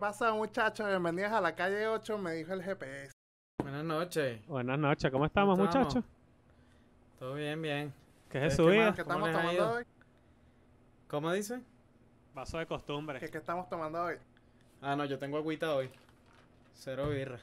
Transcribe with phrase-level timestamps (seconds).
[0.00, 0.88] ¿Qué pasa, muchachos?
[0.88, 3.12] Bienvenidos a la calle 8, me dijo el GPS.
[3.62, 4.46] Buenas noches.
[4.46, 5.94] Buenas noches, ¿cómo estamos, ¿Cómo estamos?
[5.94, 6.10] muchachos?
[7.18, 7.92] Todo bien, bien.
[8.30, 8.94] ¿Qué es ¿Ustedes su qué vida?
[8.94, 9.72] ¿Qué ¿Cómo estamos tomando ido?
[9.74, 9.84] hoy?
[11.06, 11.60] ¿Cómo dice?
[12.32, 13.20] Paso de costumbre.
[13.20, 14.14] ¿Qué, qué estamos tomando hoy?
[14.80, 15.90] Ah, no, yo tengo agüita hoy.
[16.72, 17.36] Cero birra.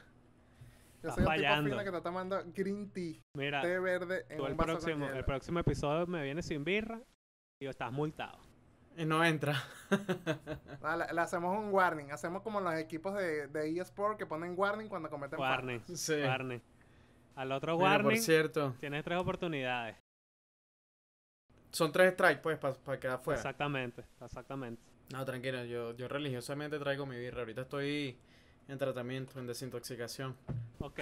[1.04, 1.70] Yo Estás soy un fallando.
[1.70, 5.06] tipo que está tomando green tea, Mira, té verde en tú un el vaso próximo,
[5.06, 7.00] con el próximo episodio me viene sin birra
[7.60, 8.47] y estás multado.
[8.98, 9.62] Y no entra.
[10.82, 14.54] Ah, le, le hacemos un warning, hacemos como los equipos de, de eSport que ponen
[14.56, 15.54] warning cuando cometen falta.
[15.56, 16.14] Warning, Sí.
[16.22, 16.60] warning.
[17.36, 19.96] Al otro Mira, por warning cierto, tienes tres oportunidades.
[21.70, 23.38] son tres strikes, pues, para quedar fuera.
[23.38, 24.82] Exactamente, exactamente.
[25.12, 27.40] No, tranquilo, yo, yo religiosamente traigo mi birra.
[27.40, 28.18] Ahorita estoy
[28.68, 30.36] en tratamiento, en desintoxicación.
[30.80, 31.00] Ok.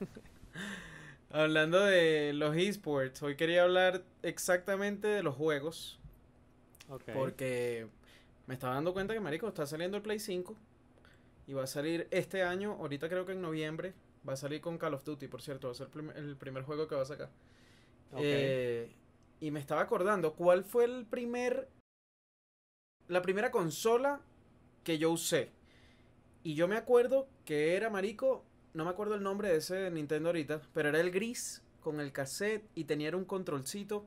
[1.30, 5.98] Hablando de los esports, hoy quería hablar exactamente de los juegos.
[7.14, 7.86] Porque
[8.46, 10.56] me estaba dando cuenta que, marico, está saliendo el Play 5.
[11.46, 13.94] Y va a salir este año, ahorita creo que en noviembre,
[14.28, 16.36] va a salir con Call of Duty, por cierto, va a ser el, prim- el
[16.36, 17.30] primer juego que va a sacar.
[18.24, 18.92] Eh,
[19.40, 21.68] y me estaba acordando, ¿cuál fue el primer...
[23.08, 24.20] La primera consola
[24.84, 25.50] que yo usé?
[26.44, 28.44] Y yo me acuerdo que era, marico,
[28.74, 32.12] no me acuerdo el nombre de ese Nintendo ahorita, pero era el gris con el
[32.12, 34.06] cassette y tenía un controlcito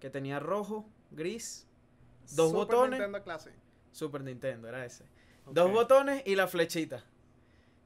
[0.00, 1.66] que tenía rojo, gris,
[2.30, 2.90] dos Super botones.
[2.98, 3.52] Nintendo Classic.
[3.92, 5.04] Super Nintendo, era ese.
[5.46, 5.52] ok.
[5.54, 7.02] Dos botones y la flechita.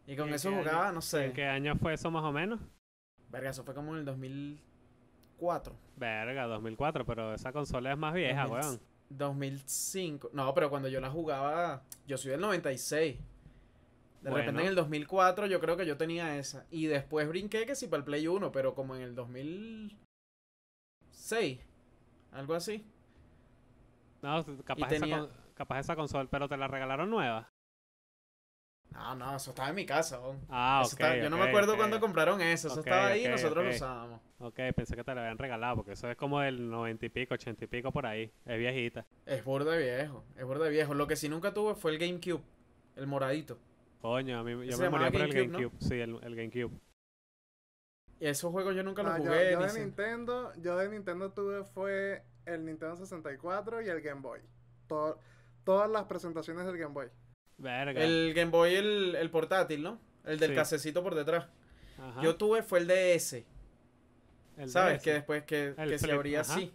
[0.07, 0.95] Y con ¿En eso jugaba, año?
[0.95, 1.27] no sé.
[1.27, 2.59] ¿En qué año fue eso más o menos?
[3.31, 5.75] Verga, eso fue como en el 2004.
[5.97, 8.61] Verga, 2004, pero esa consola es más vieja, 2000.
[8.61, 8.81] weón.
[9.09, 10.31] 2005.
[10.33, 13.17] No, pero cuando yo la jugaba, yo soy del 96.
[14.23, 14.61] De repente Bueno.
[14.61, 16.67] en el 2004 yo creo que yo tenía esa.
[16.71, 21.59] Y después brinqué que sí para el Play 1, pero como en el 2006.
[22.33, 22.85] Algo así.
[24.23, 27.51] No, capaz, tenía- esa, con- capaz esa consola, pero te la regalaron nueva.
[28.91, 30.19] No, no, eso estaba en mi casa.
[30.49, 31.01] Ah, Eso ok.
[31.03, 31.79] estaba- yo no me acuerdo ok.
[31.79, 32.69] cuándo compraron eso.
[32.69, 34.21] Eso estaba ahí y nosotros lo usábamos.
[34.39, 37.35] Ok, pensé que te la habían regalado, porque eso es como del 90 y pico,
[37.35, 38.33] 80 y pico por ahí.
[38.47, 39.05] Es viejita.
[39.27, 40.25] Es burda viejo.
[40.37, 40.95] Es burda viejo.
[40.95, 42.43] Lo que sí nunca tuve fue el GameCube.
[42.95, 43.59] El moradito.
[44.01, 45.73] Coño, a mí yo me moría por el GameCube.
[45.81, 46.73] Sí, el, el GameCube.
[48.19, 49.53] Y esos juegos yo nunca los No, yo, jugué.
[49.53, 54.21] yo ni de Nintendo, yo de Nintendo tuve fue el Nintendo 64 y el Game
[54.21, 54.41] Boy.
[54.89, 55.19] To-
[55.65, 57.09] todas las presentaciones del Game Boy.
[57.59, 58.01] Verga.
[58.03, 60.01] El Game Boy, el, el portátil, ¿no?
[60.25, 60.57] El del Sí.
[60.57, 61.47] casecito por detrás.
[61.99, 62.23] Ajá.
[62.23, 63.45] Yo tuve fue el DS.
[64.59, 64.99] El ¿Sabes?
[64.99, 65.05] DS.
[65.05, 66.55] Que después que, se abría ajá.
[66.55, 66.73] así.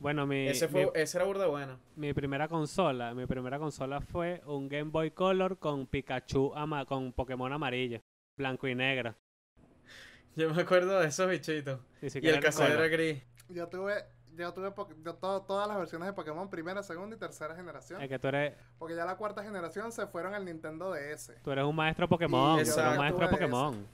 [0.00, 1.80] Bueno, mi, Ese, fue, mi, ese era burda bueno.
[1.96, 7.12] mi primera consola, mi primera consola fue un Game Boy Color con Pikachu, ama con
[7.12, 8.00] Pokémon amarillo,
[8.36, 9.16] blanco y negro.
[10.36, 11.80] Yo me acuerdo de esos bichitos.
[12.00, 12.70] Y el color.
[12.70, 13.20] era gris.
[13.48, 14.04] Yo tuve,
[14.38, 18.00] yo tuve to- todas las versiones de Pokémon, primera, segunda y tercera generación.
[18.02, 21.32] Es que tú eres, Porque ya la cuarta generación se fueron al Nintendo DS.
[21.42, 23.86] tú eres un maestro Pokémon, tú eres un maestro Pokémon.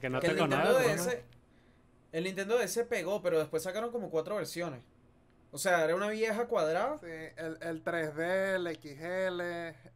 [0.00, 0.88] Que no el te Nintendo conozco.
[0.88, 1.24] DS.
[2.12, 4.82] El Nintendo DS pegó, pero después sacaron como cuatro versiones.
[5.52, 6.98] O sea, era una vieja cuadrada.
[6.98, 9.40] Sí, el, el 3D, el XL,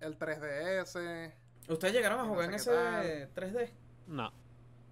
[0.01, 1.33] el 3DS.
[1.69, 3.71] ¿Ustedes llegaron a No jugar en ese qué 3D?
[4.07, 4.33] No,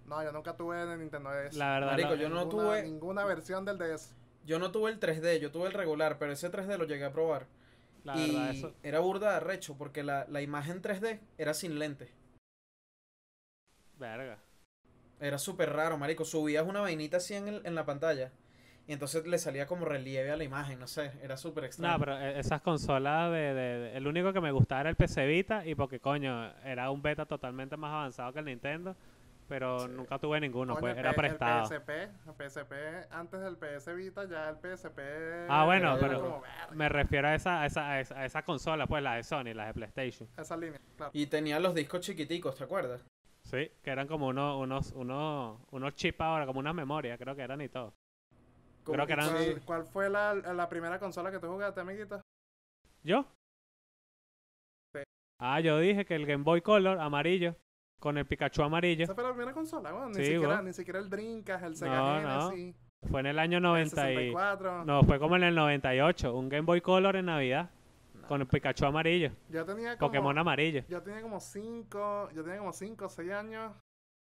[0.05, 1.55] No, yo nunca tuve de Nintendo DS.
[1.57, 1.91] la verdad.
[1.91, 4.15] Marico, la- yo no ninguna, tuve- ninguna versión del DS.
[4.49, 7.13] Yo no tuve el 3D, yo tuve el regular, pero ese 3D lo llegué a
[7.13, 7.47] probar.
[8.03, 8.73] la y verdad, eso.
[8.83, 12.11] era burda de arrecho porque la, la imagen 3D era sin lente.
[13.99, 14.39] Verga.
[15.19, 16.25] Era súper raro, marico.
[16.25, 18.31] Subías una vainita así en, el- en la pantalla
[18.87, 21.93] y entonces le salía como relieve a la imagen, no sé, era súper extraño.
[21.93, 24.95] No, pero eh, esas consolas de, de- de- El único que me gustaba era el
[24.95, 28.95] PC Vita y porque, coño, era un beta totalmente más avanzado que el Nintendo.
[29.49, 29.87] Pero Sí.
[29.89, 31.61] nunca tuve ninguno, pues el era P- prestado.
[31.63, 31.89] El PSP,
[32.27, 32.73] el PSP,
[33.11, 34.99] antes del PS Vita, ya el PSP.
[35.49, 38.85] Ah, bueno, pero- como, Me refiero a esa, a esa, a esa, a esa consola,
[38.85, 40.29] pues las de Sony, las de PlayStation.
[40.37, 41.11] Esa línea, claro.
[41.15, 43.03] Y tenía los discos chiquiticos, ¿te acuerdas?
[43.43, 47.41] Sí, que eran como unos, unos, unos, unos chips ahora, como una memoria, creo que
[47.41, 47.91] eran y todo.
[48.85, 49.29] Creo que eran-.
[49.33, 52.21] ¿Cuál, cuál fue la, la primera consola que tú jugaste, amiguito?
[53.01, 53.25] ¿Yo?
[54.93, 54.99] Sí.
[55.39, 57.55] Ah, yo dije que el Game Boy Color amarillo,
[57.99, 59.91] con el Pikachu amarillo, Esa fue la primera consola.
[60.07, 60.65] Ni, Sí, siquiera, weón.
[60.65, 62.49] ni siquiera el Dreamcast, el Sega No, no.
[62.51, 62.75] Genesis,
[63.09, 64.15] fue en el año el 90 y...
[64.15, 64.85] 64.
[64.85, 67.69] No, fue como en el 98, un Game Boy Color en Navidad,
[68.27, 70.83] con el Pikachu amarillo, Yo tenía como, Pokémon amarillo.
[70.87, 73.73] yo tenía como 5, yo tenía como 5 o 6 años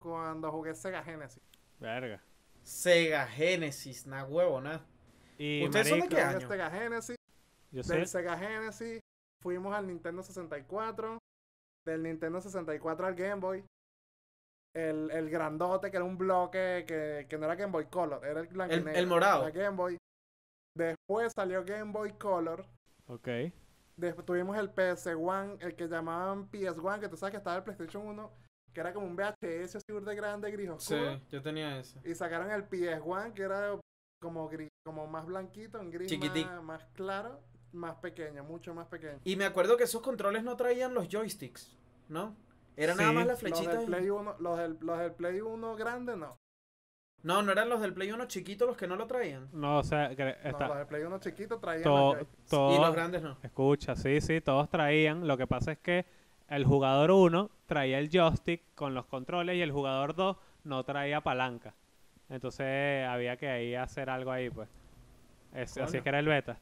[0.01, 1.41] cuando jugué Sega Genesis.
[1.79, 2.21] Verga.
[2.61, 4.81] Sega Genesis, na huevo, na.
[5.37, 6.47] Y ¿Ustedes son de marico, qué año?
[6.47, 7.15] Sega Genesis,
[7.71, 7.97] Yo soy...
[7.97, 8.99] del Sega Genesis
[9.41, 11.18] fuimos al Nintendo 64,
[11.85, 13.63] del Nintendo 64 al Game Boy.
[14.75, 18.39] El, el grandote que era un bloque que, que no era Game Boy Color, era
[18.41, 19.47] el blanco El- el morado.
[19.47, 19.97] era Game Boy.
[20.77, 22.65] Después salió Game Boy Color
[23.07, 23.27] Ok.
[23.97, 28.05] Después tuvimos el PS1, el que llamaban PS1, que tú sabes que estaba el PlayStation
[28.07, 28.31] 1,
[28.71, 31.17] que era como un VHS así de grande, gris oscuro.
[31.17, 31.99] Sí, yo tenía ese.
[32.07, 33.77] Y sacaron el PS1, que era
[34.21, 37.41] como gris, como más blanquito, en gris más, más claro,
[37.73, 39.19] más pequeño, mucho más pequeño.
[39.23, 41.75] Y me acuerdo que esos controles no traían los joysticks,
[42.07, 42.35] ¿no?
[42.75, 43.73] Era nada más las Los flechitas.
[43.75, 46.37] del y- Play 1, los del, los del Play 1 grande no.
[47.21, 49.49] No, no eran los del Play 1 chiquitos los que no lo traían.
[49.51, 52.53] No, o sea, que No, los del Play 1 chiquito traían to- los joysticks.
[52.77, 53.37] Y los grandes no.
[53.43, 55.27] Escucha, sí, sí, todos traían.
[55.27, 56.05] Lo que pasa es que
[56.47, 61.19] el jugador 1 traía el joystick con los controles y el jugador 2 no traía
[61.21, 61.73] palanca.
[62.29, 64.69] Entonces había que ahí hacer algo ahí, pues.
[65.53, 66.57] Es- así es que era el beta.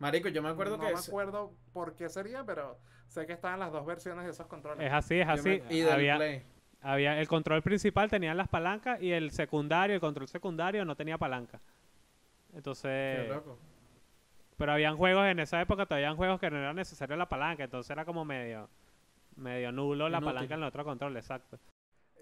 [0.00, 0.92] Marico, yo me acuerdo no que...
[0.92, 4.46] me ese- acuerdo por qué sería, pero sé que estaban las dos versiones de esos
[4.48, 4.84] controles.
[4.86, 5.62] Es así, es me- así.
[5.68, 6.42] Y del Había, Play.
[6.80, 11.16] había el control principal tenía las palancas y el secundario, el control secundario no tenía
[11.18, 11.60] palanca.
[12.54, 13.58] Entonces, Qué loco.
[14.56, 17.64] pero habían juegos en esa época, todavía habían juegos que no era necesario la palanca,
[17.64, 18.68] entonces era como medio
[19.36, 20.34] medio nulo la Inútil.
[20.34, 21.58] palanca en el otro control, exacto.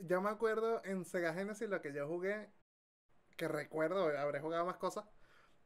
[0.02, 2.48] Yo me acuerdo en Sega Genesis lo que yo jugué,
[3.36, 5.04] que recuerdo, habré jugado más cosas,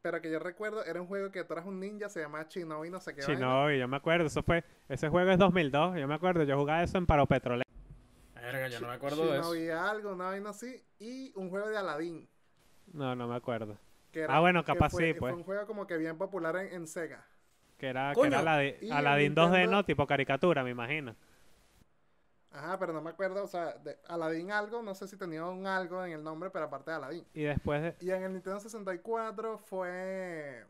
[0.02, 2.90] pero que yo recuerdo era un juego que tú eras un ninja, se llamaba Shinobi,
[2.90, 3.22] no sé qué.
[3.22, 6.82] Shinobi, yo me acuerdo, eso fue, ese juego es 2002, yo me acuerdo, yo jugaba
[6.82, 7.62] eso en Paro Petrolero.
[8.34, 9.54] Verga, yo no me acuerdo de eso.
[9.54, 12.28] Shinobi algo, una vaina así, y un juego de Aladdin.
[12.93, 13.78] No, no me acuerdo.
[14.10, 15.31] Que Ah, bueno, capaz fue- sí, pues.
[15.32, 17.25] Fue un juego como que bien popular en, en Sega.
[17.78, 19.84] Que era, que era en Aladdin 2D, Nintendo- ¿no?
[19.84, 21.14] Tipo caricatura, me imagino.
[22.52, 25.66] Ajá, pero no me acuerdo, o sea, de Aladdin algo, no sé si tenía un
[25.66, 27.26] algo en el nombre, pero aparte de Aladdin.
[27.32, 27.96] Y después de...
[28.04, 30.66] Y en el Nintendo 64 fue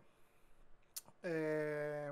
[1.23, 2.11] eh,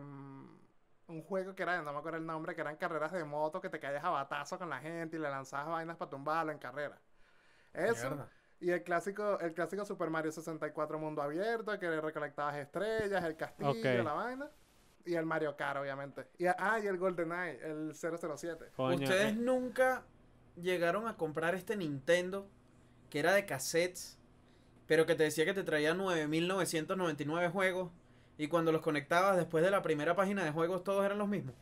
[1.06, 3.69] un juego que era, no me acuerdo el nombre, que eran carreras de moto que
[3.69, 6.99] te caías a batazo con la gente y le lanzabas vainas para tumbarlo en carrera.
[7.72, 8.08] Eso.
[8.08, 8.28] Mierda.
[8.61, 14.02] Y el clásico, el clásico Super Mario 64 mundo abierto, que recolectabas estrellas, el castillo,
[14.02, 14.50] la vaina.
[15.05, 16.26] Y el Mario Kart, obviamente.
[16.38, 18.67] Y, ah, y el GoldenEye, el 007.
[18.76, 20.05] Coño, Ustedes eh, nunca
[20.56, 22.49] llegaron a comprar este Nintendo
[23.08, 24.19] que era de cassettes,
[24.87, 27.91] pero que te decía que te traía 9999 juegos
[28.38, 31.55] y cuando los conectabas después de la primera página de juegos todos eran los mismos.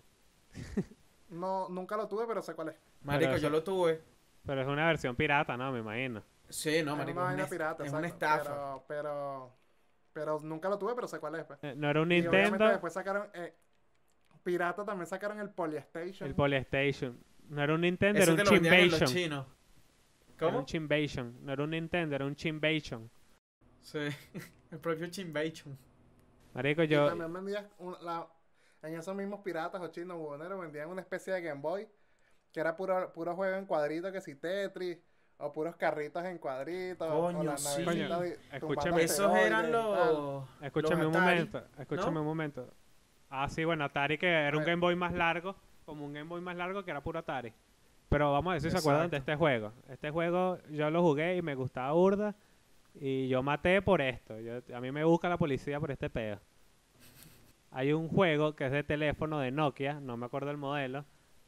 [1.29, 2.77] No, nunca lo tuve, pero sé cuál es.
[3.03, 4.03] Marico, eso- yo lo tuve.
[4.47, 5.71] pero es una versión pirata, ¿no?
[5.73, 6.23] Me imagino.
[6.49, 8.43] Sí, no, es marico, una es una, es- pirata, es una estafa.
[8.45, 9.58] Pero, pero,
[10.19, 11.45] pero nunca lo tuve, pero sé cuál es.
[11.45, 11.59] pues.
[11.63, 13.55] Eh, No era un Y obviamente Nintendo, después sacaron, eh,
[14.43, 16.29] pirata también sacaron el Polystation.
[16.29, 17.23] el Polystation.
[17.49, 19.07] No era un Nintendo, Ese era un Chimbation.
[19.09, 19.47] chinos.
[19.47, 20.59] Era ¿Cómo?
[20.59, 21.45] un Chimbation.
[21.45, 23.09] No era un Nintendo, era un Chimbation.
[23.81, 23.99] Sí,
[24.73, 25.79] el propio Chimbation.
[26.55, 27.07] Marico, Y yo...
[27.07, 28.27] también vendían un- la-
[28.83, 31.89] en esos mismos piratas o chinos buhoneros vendían una especie de Game Boy
[32.53, 34.99] que era puro, puro juego en cuadritos que si Tetris
[35.39, 37.83] o puros carritos en cuadritos o Coño, la sí.
[37.85, 39.03] navecita Coño, escúchame.
[39.03, 40.45] Esos eran los...
[40.61, 42.21] Escúchame los un momento, escúchame ¿no?
[42.23, 42.69] un momento.
[43.31, 44.65] Ah, sí, bueno, Atari que era un.
[44.65, 45.55] Game Boy más largo,
[45.85, 47.53] como un Game Boy más largo que era puro Atari.
[48.09, 49.73] Pero vamos a ver si se acuerdan de este juego.
[49.89, 52.35] Este juego yo lo jugué y me gustaba burda
[52.95, 54.41] y yo maté por esto.
[54.41, 56.39] Yo- a mí me busca la policía por este pedo.
[57.71, 61.05] Hay un juego que es de teléfono de Nokia, no me acuerdo el modelo,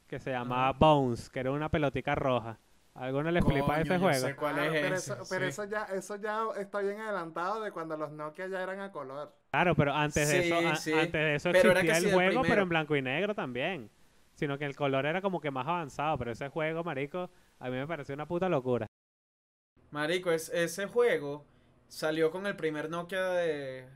[0.07, 0.73] que se llamaba.
[0.73, 2.59] Bones, que era una pelotica roja.
[2.95, 4.13] ¿A ¿Alguno les flipa ese yo juego?
[4.13, 5.49] sé cuál es pero ese, eso, pero sí.
[5.49, 9.35] eso ya eso ya está bien adelantado de cuando los Nokia ya eran a color.
[9.51, 10.93] Claro, pero antes de Sí, eso, a- sí.
[10.93, 13.91] antes de eso Pero existía el juego, pero en blanco y negro también.
[14.35, 17.77] Sino que el color era como que más avanzado, pero ese juego, marico, a mí
[17.77, 18.87] me pareció una puta locura.
[19.91, 21.45] Marico, es, ese juego
[21.89, 23.87] salió con el primer Nokia de,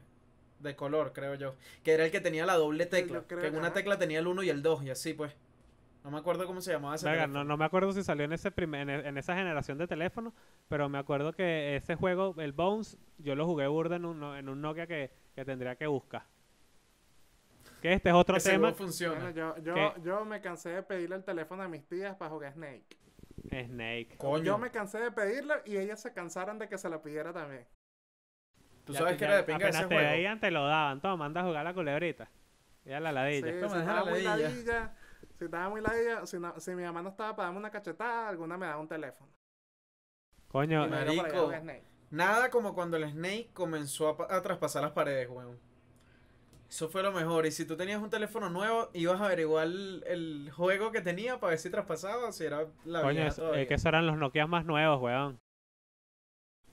[0.61, 1.55] de color, creo yo.
[1.85, 3.23] Que era el que tenía la doble tecla.
[3.27, 5.35] creo que en una tecla tenía el 1 y el 2 y así pues.
[6.05, 7.49] No me acuerdo cómo se llamaba ese Verga, no, teléfono.
[7.49, 10.35] no me acuerdo si salió en ese primer, en, e- en esa generación de teléfonos,
[10.69, 14.37] pero me acuerdo que ese juego, el Bones, yo lo jugué burda en un, no-
[14.37, 16.25] en un Nokia que, que tendría que buscar.
[17.81, 19.31] Que este es otro Ese tema, juego funciona.
[19.31, 22.53] Bueno, yo, yo, yo me cansé de pedirle el teléfono a mis tías para jugar
[22.53, 22.85] Snake.
[23.67, 24.17] Snake.
[24.19, 27.33] Coño, Yo me cansé de pedirlo y ellas se cansaron de que se lo pidiera
[27.33, 27.67] también.
[28.85, 30.01] tú Ya sabes te- que era de pinga ese te juego.
[30.11, 31.01] veían, te lo daban.
[31.01, 32.29] Toma, anda a jugar la culebrita.
[32.85, 33.53] Ya la Sí, ladilla.
[33.55, 34.95] si Toma, deja la muy ladilla.
[35.39, 38.29] Si estaba muy ladilla, si, no- si mi mamá no estaba para darme una cachetada,
[38.29, 39.31] alguna me daba un teléfono.
[40.49, 41.51] Coño, Marico.
[42.11, 45.59] Nada como cuando el Snake comenzó a, a traspasar las paredes, weón.
[46.69, 47.47] Eso fue lo mejor.
[47.47, 51.39] Y si tú tenías un teléfono nuevo, ibas a averiguar el, el juego que tenía
[51.39, 54.47] para ver si traspasaba o si era la coño, es que esos eran los Nokia
[54.47, 55.41] más nuevos, weón.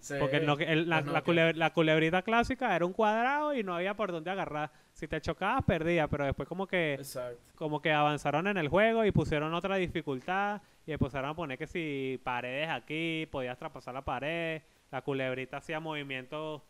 [0.02, 3.94] Sí, Porque el el- la, los la culebrita clásica era un cuadrado y no había
[3.96, 4.72] por dónde agarrar.
[4.94, 7.40] Si te chocabas, perdías, pero después como que Exacto.
[7.56, 11.68] como que avanzaron en el juego y pusieron otra dificultad y empezaron a poner que
[11.68, 16.64] si paredes aquí, podías traspasar la pared, la culebrita hacía movimientos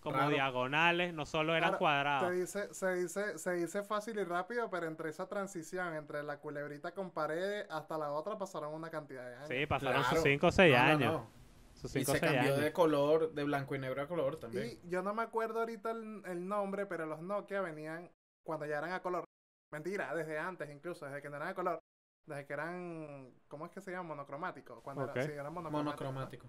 [0.00, 0.30] como Raro.
[0.30, 2.32] diagonales, no solo eran Ahora, Se cuadrados.
[2.32, 6.92] dice, se dice, se dice fácil y rápido, pero entre esa transición, entre la culebrita
[6.92, 9.48] con paredes hasta la otra, pasaron una cantidad de años.
[9.48, 10.14] Sí, pasaron Claro.
[10.16, 11.12] sus 5 o 6 No, no, años.
[11.12, 11.37] no.
[11.80, 12.64] Sus Y 5 o se 6 cambió años.
[12.64, 14.78] de color, de blanco y negro a color también.
[14.82, 18.10] Y yo no me acuerdo ahorita el, el nombre, pero los Nokia venían
[18.44, 19.24] cuando ya eran a color.
[19.72, 21.78] Mentira, desde antes incluso, desde que no eran a color.
[22.26, 24.08] Desde que eran, ¿cómo es que se llama?
[24.08, 24.82] Monocromático.
[24.82, 25.20] Cuando era- Ok.
[25.20, 26.12] sí, eran monocromáticos.
[26.12, 26.46] Monocromático.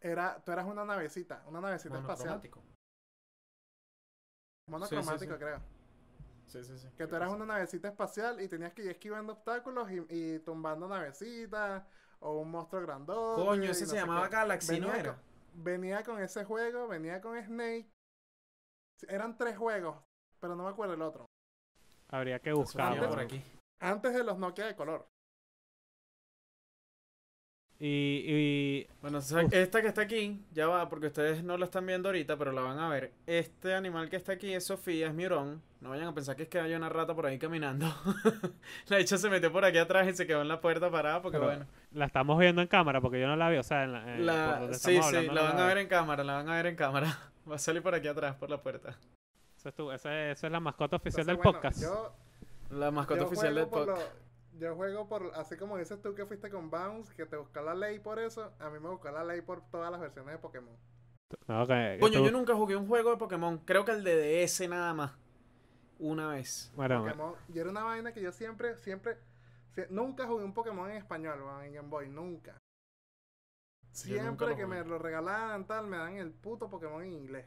[0.00, 2.28] Era, tú eras una navecita, una navecita espacial.
[2.40, 2.62] Monocromático.
[4.68, 5.38] Monocromático, sí.
[5.38, 5.60] creo.
[6.46, 6.88] Sí, sí, sí.
[6.96, 10.88] Que tú eras una navecita espacial y tenías que ir esquivando obstáculos y, y tumbando
[10.88, 11.84] navecitas
[12.20, 13.42] o un monstruo grandote.
[13.44, 14.36] Coño, ese no se llamaba qué.
[14.36, 15.14] Galaxy, ¿no Venía era?
[15.14, 15.22] con-
[15.64, 17.88] venía con ese juego, venía con Snake.
[19.08, 19.96] Eran tres juegos,
[20.40, 21.26] pero no me acuerdo el otro.
[22.08, 22.92] Habría que Eso buscar.
[22.94, 23.42] venía por aquí.
[23.80, 25.06] Antes de los Nokia de color.
[27.80, 29.52] Y, y Bueno, o sea, Uf.
[29.52, 32.60] esta que está aquí, ya va, porque ustedes no la están viendo ahorita, pero la
[32.62, 33.12] van a ver.
[33.26, 35.62] Este animal que está aquí es Sofía, es mi hurón.
[35.80, 37.86] No vayan a pensar que es que hay una rata por ahí caminando.
[38.88, 41.38] la hecha se metió por aquí atrás y se quedó en la puerta parada porque
[41.38, 41.66] Pero bueno.
[41.90, 43.56] La estamos viendo en cámara porque yo no la vi.
[43.58, 44.00] O sea, en la,
[44.60, 44.74] por La...
[44.74, 46.76] Sí, sí, hablando la no van a ver en cámara, la van a ver en
[46.76, 47.18] cámara.
[47.50, 48.96] Va a salir por aquí atrás, por la puerta.
[49.56, 51.82] Esa es, tu- esa es- esa es la mascota oficial Entonces, del bueno, podcast.
[51.82, 54.00] Yo, La mascota yo oficial del podcast.
[54.02, 54.28] lo-
[54.60, 57.74] yo juego por, así como dices tú que fuiste con Bounce, que te buscó la
[57.74, 60.74] ley por eso, a mí me buscó la ley por todas las versiones de Pokémon.
[62.00, 63.58] Coño, tú- yo nunca jugué un juego de Pokémon.
[63.58, 65.12] Creo que el de DS nada más.
[65.98, 66.70] Una vez.
[66.76, 69.18] Bueno, Pokémon, y era una vaina que yo siempre, siempre, sie-
[69.90, 72.56] nunca jugué un Pokémon en español, en Game Boy, nunca.
[73.92, 77.46] Siempre lo que me lo regalaban tal, me dan el puto Pokémon en inglés.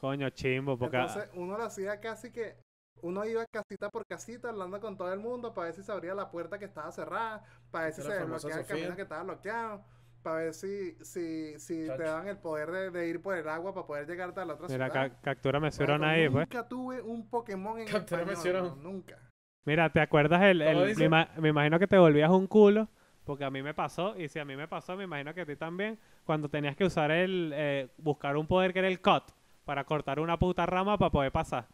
[0.00, 2.56] coño, chimbo, porque Entonces uno lo hacía casi que,
[3.02, 6.14] uno iba casita por casita hablando con todo el mundo para ver si se abría
[6.14, 9.84] la puerta que estaba cerrada, para ver si se desbloqueaba el camino que estaba bloqueado,
[10.22, 13.72] para ver si, si, si te daban el poder de, de ir por el agua
[13.74, 15.10] para poder llegar hasta la otra mira, ciudad.
[15.10, 16.48] ca- captúrame ese hurón Marico, ahí, pues.
[16.48, 19.18] Nunca tuve un Pokémon en español, no, nunca.
[19.66, 22.88] Mira, ¿te acuerdas el, me, ima- me imagino que te volvías un culo,
[23.24, 25.46] porque a mí me pasó, y si a mí me pasó, me imagino que a
[25.46, 29.24] ti también, cuando tenías que usar el, eh, buscar un poder que era el cut,
[29.64, 31.66] para cortar una puta rama para poder pasar.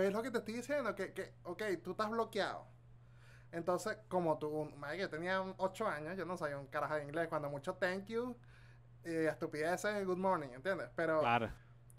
[0.00, 2.66] Es lo que te estoy diciendo, que, que ok, tú estás bloqueado.
[3.52, 7.28] Entonces, como tú, marico, yo tenía 8 años, yo no sabía un carajo de inglés,
[7.28, 8.36] cuando mucho thank you,
[9.04, 10.90] y estupideces, good morning, ¿entiendes?
[10.96, 11.50] Pero, Claro.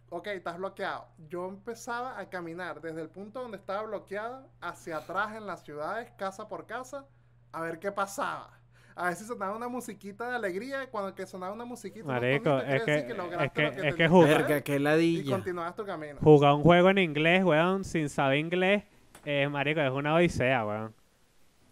[0.09, 1.05] Ok, estás bloqueado.
[1.29, 6.11] Yo empezaba a caminar desde el punto donde estaba bloqueado hacia atrás en las ciudades,
[6.17, 7.05] casa por casa,
[7.51, 8.51] a ver qué pasaba.
[8.95, 12.57] A ver si sonaba una musiquita de alegría, y cuando que sonaba una musiquita Marico,
[12.57, 15.85] es que- decir es lograste que- lo es que jugar- Verga, qué y continuabas tu
[15.85, 16.17] camino.
[16.23, 18.83] Jugar un juego en inglés, weón, sin saber inglés,
[19.23, 20.95] eh, marico, es una odisea, weón.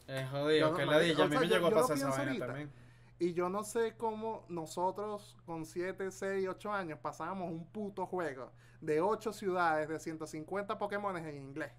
[0.08, 1.24] Es Yo jodido, no- qué ladilla.
[1.24, 2.46] A mí me yo- llegó a pasar esa vaina ahorita.
[2.46, 2.70] también.
[3.17, 8.51] Y yo no sé cómo nosotros con 7, 6, 8 años pasábamos un puto juego
[8.81, 11.72] de 8 ciudades de 150 Pokémones en inglés.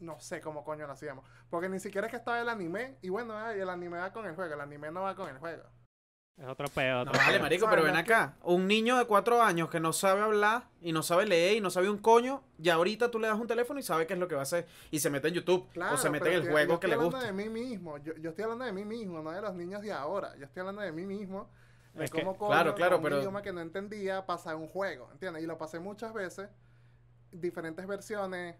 [0.00, 1.24] No sé cómo coño lo hacíamos.
[1.50, 2.98] Porque ni siquiera es que estaba el anime.
[3.02, 4.54] Y bueno, ay, el anime va con el juego.
[4.54, 5.64] El anime no va con el juego.
[6.40, 7.04] Es otro pedo.
[7.04, 7.42] No otro vale, pedo.
[7.42, 8.36] marico, pero ven No que- acá.
[8.44, 11.68] Un niño de cuatro años que no sabe hablar y no sabe leer y no
[11.70, 14.28] sabe un coño, ya ahorita tú le das un teléfono y sabe qué es lo
[14.28, 14.66] que va a hacer.
[14.92, 16.86] Y se mete en YouTube Claro, o se mete en el estoy- juego yo que
[16.86, 17.26] estoy le hablando gusta.
[17.26, 17.98] de mí mismo.
[17.98, 20.36] Yo, yo estoy hablando de mí mismo, no de los niños de ahora.
[20.36, 21.48] Yo estoy hablando de mí mismo.
[21.94, 24.68] De Es que- cómo coño, claro, claro, pero- un idioma que no entendía pasar un
[24.68, 25.42] juego, ¿entiendes?
[25.42, 26.48] Y lo pasé muchas veces,
[27.32, 28.54] diferentes versiones,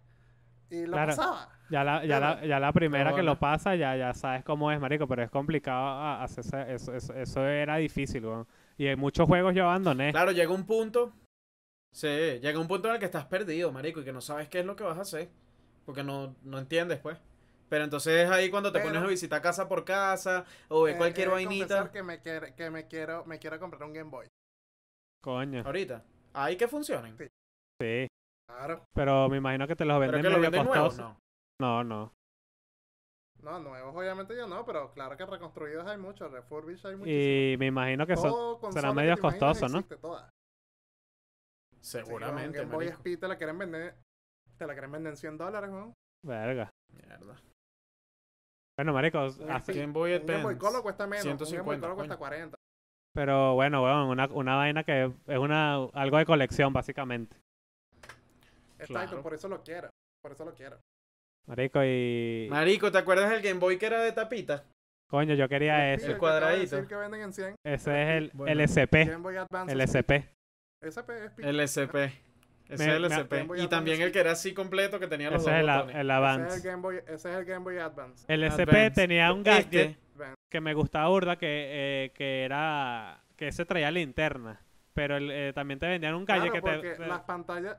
[0.70, 1.08] y lo Claro.
[1.16, 1.48] pasaba.
[1.70, 4.80] Ya la, ya la, ya la primera que lo pasa, ya, ya sabes cómo es,
[4.80, 8.46] marico, pero es complicado hacerse, eso, eso, eso era difícil, weón.
[8.78, 10.10] Y hay muchos juegos yo abandoné.
[10.12, 11.12] Claro, llega un punto.
[11.92, 14.60] Sí, llega un punto en el que estás perdido, marico, y que no sabes qué
[14.60, 15.28] es lo que vas a hacer.
[15.84, 17.18] Porque no, no entiendes, pues.
[17.68, 21.28] Pero entonces es ahí cuando te pones a visitar casa por casa o Eh, cualquier
[21.28, 21.90] de vainita.
[21.90, 24.26] que me, quiere- que me quiero me quiero comprar un Game Boy.
[25.22, 25.62] Coño.
[25.66, 26.02] Ahorita.
[26.32, 27.16] Ahí que funcionen.
[27.18, 27.26] Sí.
[27.80, 28.06] Sí.
[28.48, 28.84] Claro.
[28.94, 31.16] Pero me imagino que te los Pero venden medio venden nuevos, costosos.
[31.60, 31.84] no.
[31.84, 32.12] No, no.
[33.42, 37.54] No, nuevos obviamente yo no, pero claro que reconstruidos hay muchos, refurbished hay muchísimos.
[37.54, 38.32] Y me imagino que son...
[38.72, 39.84] Serán medios costosos, ¿no?
[41.80, 43.00] Seguramente, un Game Boy marico.
[43.00, 43.94] SP te la quieren vender,
[44.56, 45.94] te la quieren vender en 100 dólares, ¿no?
[46.24, 46.70] Verga.
[46.92, 47.40] Mierda.
[48.76, 50.58] Bueno, marico, Un así- Game Boy Un Game Boy Advance.
[50.58, 52.18] Color cuesta menos, un Game Boy 150, Color cuesta coño.
[52.28, 52.56] 40.
[53.14, 57.36] pero bueno, weón, una, una vaina que es una algo de colección, básicamente.
[58.78, 59.22] Exacto, Claro.
[59.22, 59.90] por eso lo quiero.
[60.22, 60.78] Por eso lo quiero.
[61.46, 62.46] Marico, y...
[62.50, 64.64] Marico, ¿te acuerdas del Game Boy que era de tapita?
[65.08, 66.12] Coño, yo quería SP, ese.
[66.12, 66.76] de cuadradito.
[66.76, 67.54] decir que venden en 100.
[67.64, 68.52] Ese es el Bueno.
[68.62, 68.92] LSP.
[69.06, 69.72] Game Boy Advance.
[69.72, 70.28] El SP.
[70.84, 71.48] SP SP.
[71.48, 71.96] El SP.
[72.68, 73.46] Ese Me- es el SP.
[73.56, 75.76] Y también el que era así completo que tenía los Ese dos es el, a-
[75.78, 75.96] botones.
[75.96, 76.68] el Ese es el Advance.
[76.68, 78.24] Game Boy, ese es el Game Boy Advance.
[78.28, 79.96] El SP tenía un gadget Este,
[80.50, 83.22] que me gustaba burda que, eh, que era...
[83.36, 84.60] Que ese traía linterna.
[84.92, 87.78] Pero el, eh, también te vendían un Claro, que te- las pantallas,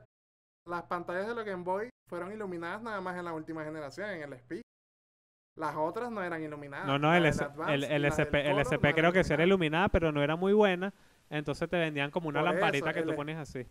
[0.68, 4.22] las pantallas de los Game Boy fueron iluminadas nada más en la última generación, en
[4.22, 4.62] el SP.
[5.58, 6.86] Las otras no eran iluminadas.
[6.86, 10.12] No, no, La el, Advance el, SP, el SP creo que sí era iluminada, pero
[10.12, 10.94] no era muy buena.
[11.28, 13.66] Entonces te vendían como una Por lamparita eso, que tú el- ponías así.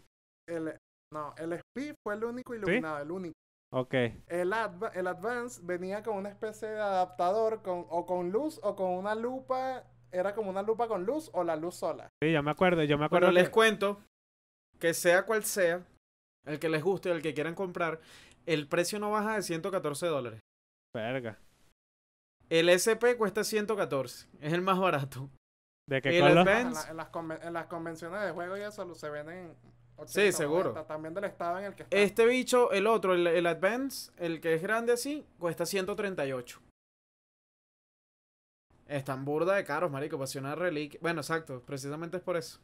[0.47, 0.77] El,
[1.13, 3.33] no, el SP fue el único iluminado, el único.
[3.71, 3.93] Ok.
[4.27, 8.75] El, Adva- el Advance venía con una especie de adaptador con, o con luz o
[8.75, 9.83] con una lupa.
[10.11, 12.09] Era como una lupa con luz o la luz sola.
[12.21, 13.27] Sí, yo me acuerdo, yo me acuerdo.
[13.27, 14.01] Bueno, les cuento
[14.79, 15.85] que sea cual sea,
[16.45, 17.99] el que les guste, el que quieran comprar,
[18.45, 20.39] el precio no baja de 114 dólares.
[20.95, 21.37] Verga.
[22.49, 25.29] El SP cuesta 114, es el más barato.
[25.87, 26.37] ¿De qué color?
[26.39, 27.09] En, la- en las,
[27.43, 29.55] en las convenciones de juego y eso lo- se venden.
[29.97, 30.69] 80, Sí, seguro.
[30.69, 31.97] 90, también del estado en el que está.
[31.97, 36.59] Este bicho, el otro, el, el Advance, el que es grande así, cuesta 138.
[38.87, 40.99] Están burda de caros, marico, para ser una reliquia.
[41.01, 42.59] Bueno, exacto, precisamente es por eso.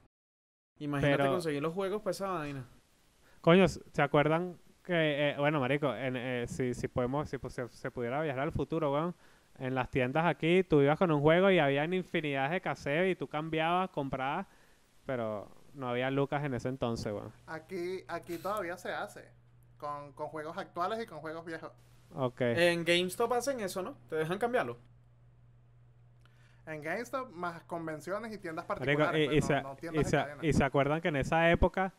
[0.79, 2.65] Imagínate Pero- conseguir los juegos para esa vaina.
[3.45, 7.91] Coño, ¿se acuerdan que, eh, bueno, marico, en, eh, si, si podemos, si se, se
[7.91, 9.13] pudiera viajar al futuro, weón,
[9.59, 13.15] en las tiendas aquí, tú ibas con un juego y había infinidad de cassette y
[13.15, 14.47] tú cambiabas, comprabas,
[15.05, 17.31] pero no había lucas en ese entonces, weón.
[17.45, 19.29] Aquí, aquí todavía se hace.
[19.77, 21.71] Con, con juegos actuales y con juegos viejos.
[22.15, 22.41] Ok.
[22.41, 23.95] En GameStop hacen eso, ¿no?
[24.09, 24.79] Te dejan cambiarlo.
[26.65, 29.29] En GameStop, más convenciones y tiendas Marico, particulares.
[29.31, 30.45] y, y no- se, no y tiendas de se- cadena.
[30.47, 31.93] y se acuerdan que en esa época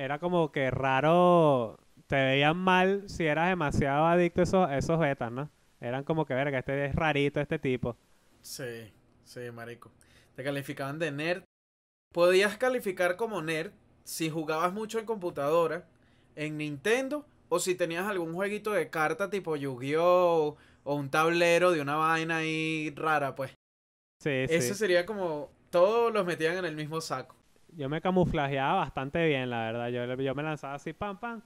[0.00, 5.30] era como que raro, te veían mal si eras demasiado adicto a esos, esos betas,
[5.30, 5.50] ¿no?
[5.80, 7.96] Eran como que, verga, este es rarito, este tipo.
[8.40, 8.92] Sí,
[9.24, 9.90] sí, marico.
[10.34, 11.42] Te calificaban de nerd.
[12.12, 15.86] Podías calificar como nerd si jugabas mucho en computadora,
[16.34, 20.56] en Nintendo, o si tenías algún jueguito de carta tipo Yu-Gi-Oh!
[20.82, 23.52] o un tablero de una vaina ahí rara, pues.
[24.18, 24.74] Sí, Ese sí.
[24.74, 25.50] sería como.
[25.70, 27.36] Todos los metían en el mismo saco.
[27.76, 29.88] Yo me camuflajeaba bastante bien, la verdad.
[29.88, 31.42] Yo, yo me lanzaba así, pam, pam.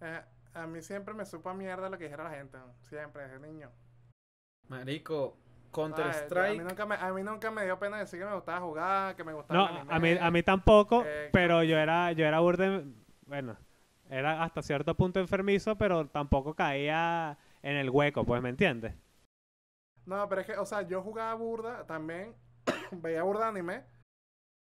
[0.00, 0.20] Eh,
[0.54, 2.58] a mí siempre me supo a mierda lo que dijera la gente.
[2.88, 3.70] Siempre, desde niño.
[4.68, 5.36] Marico,
[5.72, 5.72] ¿Sabes?
[5.72, 6.60] Counter-Strike.
[6.60, 9.16] A mí, nunca me, a mí nunca me dio pena decir que me gustaba jugar,
[9.16, 12.40] que me gustaba No, a mí, a mí tampoco, eh, pero yo era, yo era
[12.40, 12.84] burde,
[13.26, 13.56] bueno,
[14.10, 18.94] era hasta cierto punto enfermizo, pero tampoco caía en el hueco, pues, ¿me entiendes?
[20.04, 22.34] No, pero es que, o sea, yo jugaba burda también,
[22.90, 23.84] veía burda anime.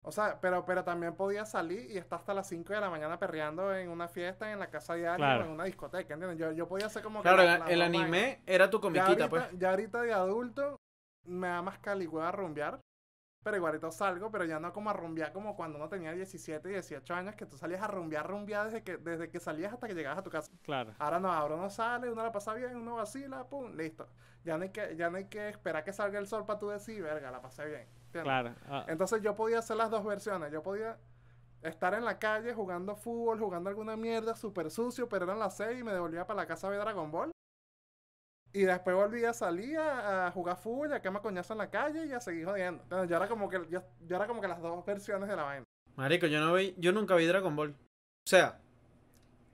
[0.09, 3.19] O sea, pero, pero también podía salir y estar hasta las 5 de la mañana
[3.19, 5.43] perreando en una fiesta en la casa de alguien Claro.
[5.45, 6.39] o en una discoteca, ¿entiendes?
[6.39, 9.29] Yo, yo podía hacer como que Claro, la- el, anime era tu Ya comiquita, ahorita,
[9.29, 9.45] pues.
[9.59, 10.77] ya ahorita de adulto
[11.27, 12.81] me da más caligüe a rumbear.
[13.45, 17.15] Pero igualito salgo, pero ya no como a rumbear como cuando uno tenía 17, 18
[17.15, 20.19] años, que tú salías a rumbear, rumbear desde que, desde que salías hasta que llegabas
[20.19, 20.51] a tu casa.
[20.63, 20.95] Claro.
[20.99, 24.09] Ahora no, ahora uno sale, uno la pasa bien, uno vacila, pum, listo.
[24.45, 26.69] Ya no hay que, ya no hay que esperar que salga el sol para tú
[26.71, 27.87] decir, verga, la pasé bien.
[28.19, 28.55] ¿Entiendes?
[28.65, 28.83] Claro.
[28.83, 30.53] ah, Entonces yo podía hacer las dos versiones.
[30.53, 30.99] Yo podía
[31.63, 35.81] estar en la calle jugando fútbol, jugando alguna mierda súper sucio, pero eran las 6
[35.81, 37.31] y me devolvía para la casa a ver Dragon Ball.
[38.53, 42.13] Y después volvía a salir a, jugar fútbol, a quemar coñazo en la calle y
[42.13, 42.83] a seguir jodiendo.
[42.83, 45.43] Entonces yo era como que, yo, yo era como que las dos versiones de la
[45.43, 45.65] vaina.
[45.97, 47.71] Marico, yo no vi, yo nunca vi Dragon Ball.
[47.71, 48.59] O sea,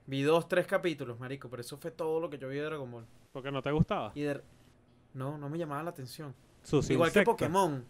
[0.05, 2.89] vi dos, tres capítulos, marico, pero eso fue todo lo que yo vi de Dragon
[2.89, 3.05] Ball.
[3.31, 4.11] porque no te gustaba.
[4.15, 4.41] Y de...
[5.13, 6.33] No, no me llamaba la atención.
[6.61, 7.23] Sus Igual que.
[7.23, 7.85] Pokémon.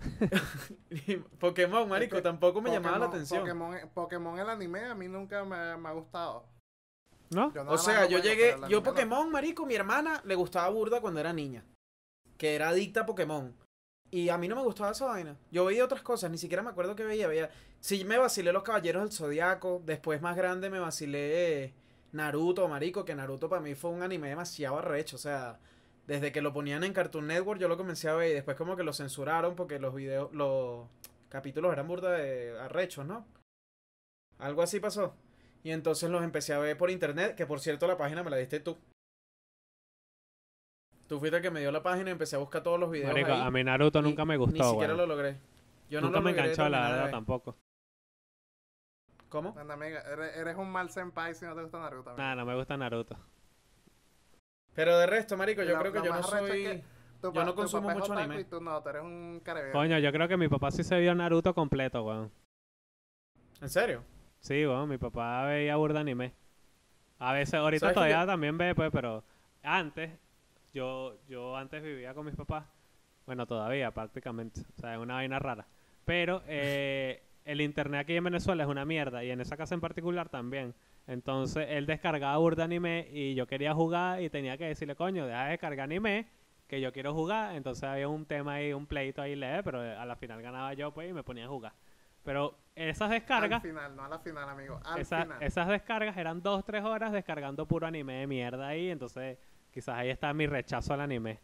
[1.38, 3.40] Pokémon, marico, Es que tampoco me llamaba la atención.
[3.40, 6.46] Pokémon, Pokémon el anime a mí nunca me, me ha gustado.
[7.30, 7.52] ¿No?
[7.54, 8.82] Yo O sea, yo llegué, yo no.
[8.82, 11.64] Pokémon, marico, mi hermana le gustaba burda cuando era niña.
[12.36, 13.54] Que era adicta a Pokémon.
[14.10, 15.36] Y a mí no me gustaba esa vaina.
[15.52, 17.28] Yo veía otras cosas, ni siquiera me acuerdo qué veía.
[17.28, 17.50] veía.
[17.78, 19.80] Sí, me vacilé Los Caballeros del Zodiaco.
[19.84, 21.74] Después, más grande, me vacilé
[22.10, 23.04] Naruto, marico.
[23.04, 25.14] Que Naruto para mí fue un anime demasiado arrecho.
[25.14, 25.60] O sea,
[26.10, 28.30] desde que lo ponían en Cartoon Network, yo lo comencé a ver.
[28.32, 30.88] Y después, como que lo censuraron porque los videos, los
[31.28, 33.24] capítulos eran burda de arrechos, ¿no?
[34.40, 35.14] Algo así pasó.
[35.62, 38.38] Y entonces los empecé a ver por internet, que por cierto la página me la
[38.38, 38.76] diste tú.
[41.06, 43.12] Tú fuiste el que me dio la página y empecé a buscar todos los videos
[43.12, 43.40] Marico, ahí.
[43.42, 45.08] a mí Naruto y nunca me Ni gustó, siquiera weón.
[45.08, 45.38] lo logré.
[45.88, 47.10] Yo no Nunca lo me enganchó, la verdad, ver.
[47.12, 47.56] tampoco.
[49.28, 49.54] ¿Cómo?
[49.56, 52.16] Anda, amiga, eres, eres un mal senpai si no te gusta Naruto.
[52.16, 53.16] Nada, no me gusta Naruto.
[54.80, 56.48] Pero de resto, marico, yo Lo- creo que yo no es soy...
[56.64, 56.84] que
[57.20, 58.40] Tu yo no consumo papá mucho anime.
[58.40, 59.72] Y tú no, tú eres un carever.
[59.72, 62.32] Coño, yo creo que mi papá sí se vio Naruto completo, weón.
[63.60, 64.02] ¿En serio?
[64.38, 66.32] Sí, weón, mi papá veía burda anime.
[67.18, 69.22] A veces, ahorita ¿Sabes que todavía yo- también ve, pues, pero
[69.62, 70.12] antes,
[70.72, 72.64] yo, yo antes vivía con mis papás.
[73.26, 74.62] Bueno, todavía prácticamente.
[74.78, 75.66] O sea, es una vaina rara.
[76.06, 79.82] Pero eh, el internet aquí en Venezuela es una mierda y en esa casa en
[79.82, 80.74] particular también.
[81.10, 85.44] Entonces él descargaba burda anime y yo quería jugar y tenía que decirle, coño, deja
[85.46, 86.28] de descargar anime
[86.68, 87.56] que yo quiero jugar.
[87.56, 90.92] Entonces había un tema ahí, un pleito ahí leve, pero a la final ganaba yo
[90.94, 91.72] pues y me ponía a jugar.
[92.22, 94.78] Pero esas Al descargas, final, no a la final, amigo.
[94.84, 95.42] Al esa- final.
[95.42, 98.88] esas descargas eran dos, tres horas descargando puro anime de mierda ahí.
[98.90, 99.36] Entonces,
[99.72, 101.40] quizás ahí está mi rechazo al anime.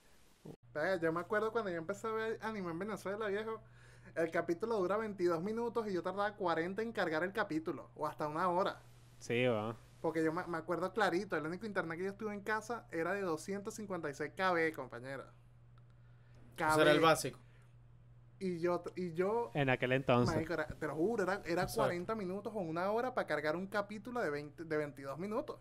[1.02, 3.61] Yo me acuerdo cuando yo empecé a ver anime en Venezuela, viejo.
[4.14, 7.90] El capítulo dura 22 minutos y yo tardaba 40 en cargar el capítulo.
[7.96, 8.81] O hasta una hora.
[9.18, 9.76] Sí, weón.
[10.00, 13.12] Porque yo me, me acuerdo clarito, el único internet que yo estuve en casa era
[13.12, 15.24] de 256 KB, compañero.
[16.57, 17.38] Ese era el básico.
[18.38, 20.35] Y yo, y yo En aquel entonces.
[20.35, 21.83] marico, era- te lo juro, era, era Exacto.
[21.83, 25.59] 40 minutos o una hora para cargar un capítulo de, 20, de 22 minutos.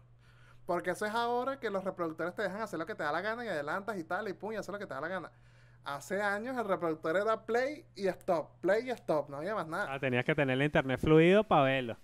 [0.66, 3.22] Porque eso es ahora que los reproductores te dejan hacer lo que te da la
[3.22, 5.32] gana y adelantas y tal, y pum, y hacer lo que te da la gana.
[5.86, 9.94] Hace años el reproductor era play y stop, play y stop, no había más nada.
[9.94, 11.98] Ah, tenías que tener el internet fluido para verlo.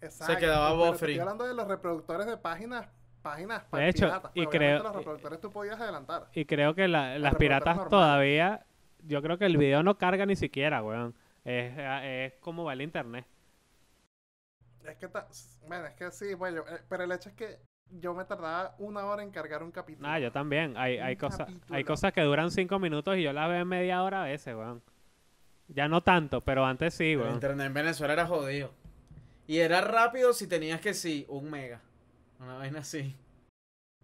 [0.00, 1.12] Exacto, quedaba pero te buffering.
[1.14, 2.88] Estoy hablando de los reproductores de páginas,
[3.22, 6.28] páginas De hecho, piratas, y pues, creo- los reproductores tú podías adelantar.
[6.34, 7.90] Y creo que la- las piratas normales.
[7.90, 8.66] todavía.
[9.02, 11.14] Yo creo que el video no carga ni siquiera, weón.
[11.44, 13.24] Es, es como va el internet.
[14.84, 15.28] Es que, ta-
[15.66, 17.58] bueno, es que sí, bueno, eh, pero el hecho es que
[17.90, 20.08] yo me tardaba una hora en cargar un capítulo.
[20.08, 20.76] Ah, yo también.
[20.76, 24.02] Hay, hay, cosas, hay cosas que duran cinco minutos y yo las veo en media
[24.02, 24.82] hora a veces, weón.
[25.68, 27.34] Ya no tanto, pero antes sí, El weón.
[27.34, 28.72] internet en Venezuela era jodido.
[29.50, 31.80] Y era rápido si tenías que sí, un mega.
[32.38, 33.16] Una vaina así.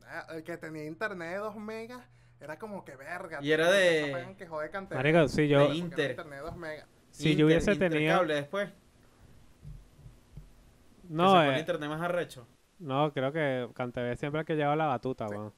[0.03, 2.03] Ah, El que tenía internet de 2 megas
[2.41, 3.39] era como que verga.
[3.41, 4.99] Y era de- que pagan que jode cantidad.
[4.99, 6.11] Marico, si yo, de Porque era Inter.
[6.11, 6.89] internet de 2 megas.
[7.13, 7.97] si Inter- yo hubiese tenido.
[8.01, 8.71] Intercable después.
[11.09, 12.49] No, que se el eh, internet más arrecho.
[12.81, 15.35] no, creo que Cantv siempre el que lleva la batuta, Sí.
[15.35, 15.55] weón.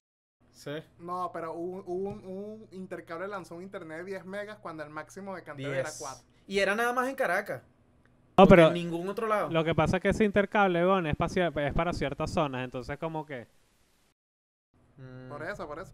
[0.51, 0.83] Sí.
[0.98, 4.90] No, pero hubo, hubo un, un intercable lanzó un internet de 10 megas cuando el
[4.90, 5.98] máximo de cantidad era 10.
[5.98, 6.24] 4.
[6.46, 7.62] Y era nada más en Caracas.
[8.38, 9.51] No, pero en ningún otro lado.
[9.51, 12.64] lo que pasa es que ese intercable, weón, es, pa cier- es para ciertas zonas.
[12.64, 13.46] Entonces, como que.
[14.96, 15.29] Mm.
[15.29, 15.92] Por eso, por eso.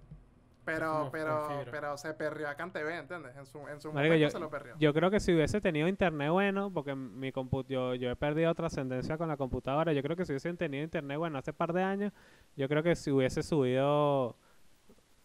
[0.64, 3.36] Pero, pero, pero se perrió a CanTV, ¿entiendes?
[3.36, 4.74] En su, en su Marico, momento yo- se lo perrió.
[4.78, 8.54] Yo creo que si hubiese tenido internet bueno, porque mi compu yo, yo he perdido
[8.54, 11.82] trascendencia con la computadora, yo creo que si hubiesen tenido internet bueno hace par de
[11.82, 12.12] años,
[12.56, 14.36] yo creo que si hubiese subido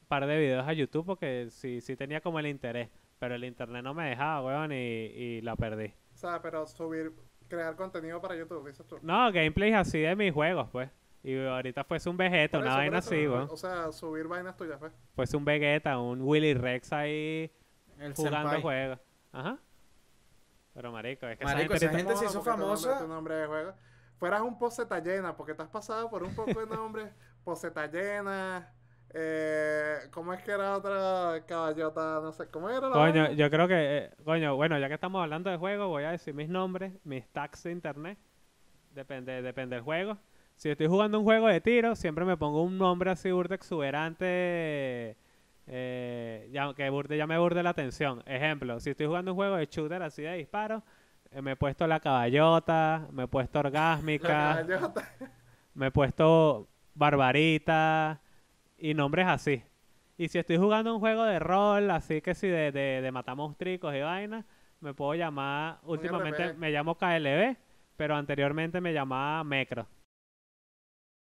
[0.09, 3.81] par de videos a YouTube, porque sí, sí tenía como el interés, pero el internet
[3.81, 5.93] no me dejaba, weón, y, y la perdí.
[6.19, 7.13] O sea, pero subir,
[7.47, 8.99] crear contenido para YouTube, dices tú.
[9.01, 10.89] No, gameplays así de mis juegos, pues.
[11.23, 13.47] Y ahorita fuese un Vegeta, una vaina eso, así, weón.
[13.49, 14.91] O sea, subir vainas tuyas, pues.
[15.15, 17.49] Fuese un Vegeta, un Willy Rex ahí
[17.97, 18.61] El jugando senpai.
[18.61, 18.99] juegos.
[19.31, 19.59] Ajá.
[20.73, 22.15] Pero marico, es que Marico, esa esa gente...
[22.17, 22.99] se hizo famosa.
[22.99, 23.73] tu nombre de juego.
[24.17, 27.09] Fueras un poseta llena, porque te has pasado por un poco de nombres.
[27.45, 28.73] poseta llena.
[29.13, 32.19] Eh, ¿Cómo es que era otra caballota?
[32.21, 33.31] No sé, ¿cómo era la Coño, vaina?
[33.35, 36.33] yo creo que, eh, coño, bueno, ya que estamos hablando de juegos, voy a decir
[36.33, 38.17] mis nombres, mis tags de internet.
[38.91, 40.17] Depende, depende del juego.
[40.55, 45.17] Si estoy jugando un juego de tiro, siempre me pongo un nombre así burde exuberante,
[45.67, 48.23] eh, ya, que burde, ya me burde la atención.
[48.25, 50.83] Ejemplo, si estoy jugando un juego de shooter así de disparo,
[51.31, 53.59] eh, me he puesto la caballota, me he puesto
[54.21, 55.03] La orgásmica, caballota.
[55.73, 58.21] me he puesto barbarita
[58.79, 59.63] y nombres así.
[60.17, 64.01] Y si estoy jugando un juego de rol, así que si de, de, de y
[64.01, 64.45] vaina,
[64.81, 66.57] me puedo llamar, últimamente RP.
[66.57, 67.55] me llamo KLB,
[67.95, 69.87] pero anteriormente me llamaba Mecro.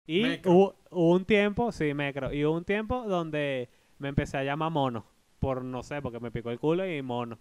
[0.06, 0.52] Y Mecro.
[0.52, 4.70] Hubo, hubo un tiempo, sí, Mecro, y hubo un tiempo donde me empecé a llamar
[4.70, 5.04] Mono,
[5.40, 7.38] por no sé, porque me picó el culo y Mono.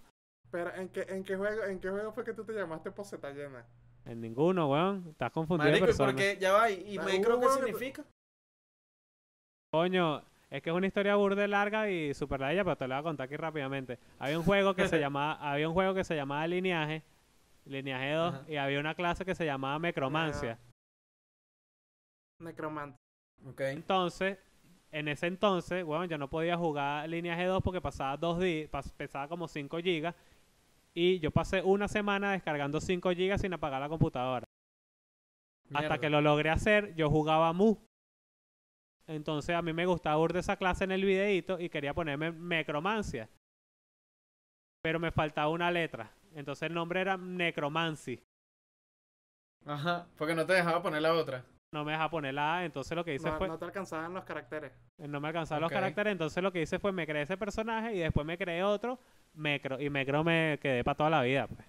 [0.49, 3.31] Pero ¿en qué, en, qué juego, ¿en qué juego fue que tú te llamaste poseta
[3.31, 3.65] llena?
[4.05, 6.11] En ninguno, weón, estás confundido de Marico, ¿y persona.
[6.11, 6.37] por qué?
[6.39, 6.69] Ya va.
[6.69, 8.05] ¿Y y hubo qué significa?
[9.75, 12.99] Coño, es que es una historia burde larga y super larga, pero te la voy
[13.01, 13.99] a contar aquí rápidamente.
[14.19, 17.03] Había un juego que se llamaba, había un juego que se llamaba Lineaje,
[17.65, 18.45] Lineaje 2, Ajá.
[18.47, 20.57] y había una clase que se llamaba Mecromancia.
[22.39, 22.97] Necromante.
[23.45, 23.59] Ok.
[23.59, 24.37] Entonces,
[24.93, 29.27] en ese entonces, bueno, yo no podía jugar Lineaje 2 porque pasaba dos días, pesaba
[29.27, 30.15] como 5 gigas,
[30.93, 34.45] y yo pasé una semana descargando 5 gigas sin apagar la computadora.
[35.73, 37.75] Hasta que lo logré hacer, yo jugaba Mu.
[39.07, 43.29] Entonces a mí me gustaba burde esa clase en el videíto y quería ponerme Necromancia.
[44.81, 46.11] Pero me faltaba una letra.
[46.33, 48.21] Entonces el nombre era Necromancy.
[49.65, 50.07] Ajá.
[50.17, 51.43] Porque no te dejaba poner la otra.
[51.71, 52.65] No me dejaba poner la A.
[52.65, 53.47] Entonces lo que hice No, fue.
[53.47, 54.71] no te alcanzaban los caracteres.
[54.97, 56.11] No me alcanzaban los caracteres.
[56.11, 58.99] Entonces lo que hice fue me creé ese personaje y después me creé otro,
[59.33, 59.79] Mecro.
[59.81, 61.47] Y Mecro me quedé para toda la vida.
[61.47, 61.65] Pues.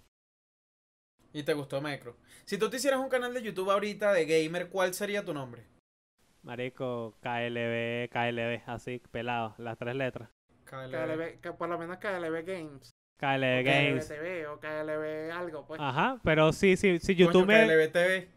[1.32, 2.16] Y te gustó Micro.
[2.44, 5.64] Si tú te hicieras un canal de YouTube ahorita de gamer, ¿cuál sería tu nombre?
[6.46, 10.30] Marico, KLB, KLB, así, pelado, las tres letras.
[10.64, 12.92] KLB, que por lo menos KLB Games.
[13.18, 14.06] KLB o Games.
[14.06, 15.80] KLB TV o KLB algo, pues.
[15.80, 18.28] Ajá, pero sí, sí, si Coño, YouTube me, KLB TV.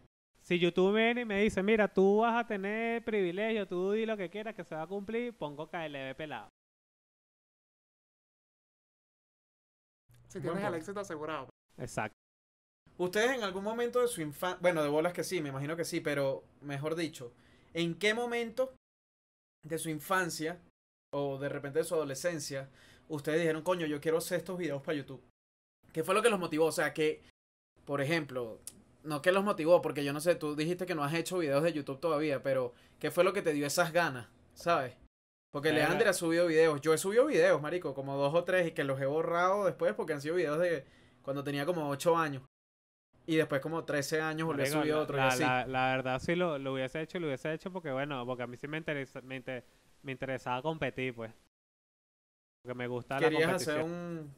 [0.42, 4.16] Si YouTube viene y me dice, mira, tú vas a tener privilegio, tú di lo
[4.16, 6.48] que quieras que se va a cumplir, pongo KLB pelado.
[10.26, 11.48] si tienes el éxito asegurado.
[11.76, 12.16] Exacto.
[12.98, 15.84] Ustedes en algún momento de su infancia, bueno, de bolas que sí, me imagino que
[15.84, 17.32] sí, pero mejor dicho,
[17.74, 18.74] ¿en qué momento
[19.66, 20.60] de su infancia
[21.12, 22.70] o de repente de su adolescencia
[23.08, 25.22] ustedes dijeron, coño, yo quiero hacer estos videos para YouTube?
[25.92, 26.66] ¿Qué fue lo que los motivó?
[26.66, 27.22] O sea, que,
[27.84, 28.60] por ejemplo,
[29.02, 31.62] no que los motivó, porque yo no sé, tú dijiste que no has hecho videos
[31.62, 34.28] de YouTube todavía, pero ¿qué fue lo que te dio esas ganas?
[34.54, 34.94] ¿Sabes?
[35.50, 35.72] Porque.
[35.72, 36.80] Leander ha subido videos.
[36.80, 39.94] Yo he subido videos, marico, como dos o tres y que los he borrado después
[39.94, 40.84] porque han sido videos de
[41.22, 42.42] cuando tenía como 8 años.
[43.30, 45.44] Y después como 13 años volví a subir la- otro y la, así.
[45.44, 48.46] la- la verdad sí lo, lo hubiese hecho, lo hubiese hecho porque bueno, porque a
[48.46, 49.64] mí sí me interesa, me, inter-
[50.02, 51.32] me interesaba competir, pues.
[52.62, 53.68] Porque me gusta la Querías competición.
[53.68, 54.34] hacer un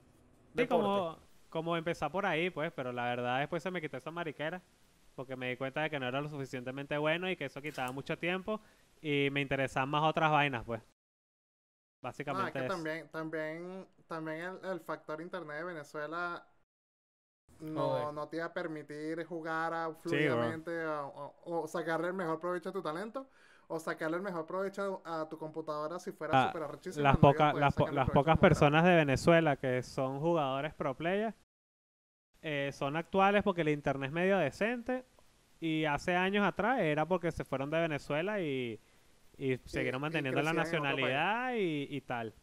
[0.57, 1.18] Sí, como,
[1.50, 4.62] como empezar por ahí, pues, pero la verdad después se me quitó esa mariquera
[5.14, 7.92] porque me di cuenta de que no era lo suficientemente bueno y que eso quitaba
[7.92, 8.61] mucho tiempo
[9.00, 10.83] y me interesaban más otras vainas, pues.
[12.31, 16.46] No, es Básicamente que también, también, también el, el factor internet de Venezuela.
[17.62, 22.40] No, no te iba a permitir jugar a- fluidamente o, o- o sacarle el mejor
[22.40, 23.29] provecho a tu talento
[23.68, 27.20] o sacarle el mejor provecho a tu computadora si fuera Ah, súper arrechísima, las, no
[27.20, 31.35] poder las, po- las pocas personas de Venezuela que son jugadores pro player
[32.42, 35.05] eh, son actuales porque el internet es medio decente
[35.61, 38.81] y hace años atrás era porque se fueron de Venezuela y,
[39.38, 42.35] y siguieron y manteniendo la nacionalidad y, y tal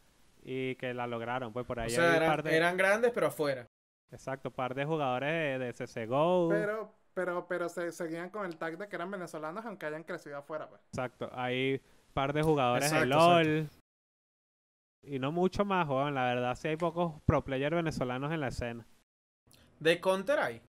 [0.44, 3.12] y que la lograron pues por O ahí sea, hay eran, par de eran grandes
[3.12, 3.66] pero afuera.
[4.10, 8.78] Exacto par de jugadores de, de CSGO Pero, pero, pero se seguían con el tag
[8.78, 10.80] de que eran venezolanos aunque hayan crecido afuera, pues.
[10.88, 11.80] exacto hay
[12.12, 13.68] par de jugadores de Exacto, LOL
[15.02, 18.48] y no mucho más joven la verdad sí hay pocos pro player venezolanos en la
[18.48, 18.86] escena
[19.80, 20.62] De Counter hay.